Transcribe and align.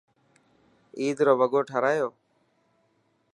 عيد 0.99 1.17
رو 1.25 1.33
وگو 1.39 1.61
ٺارايو؟ 1.67 2.09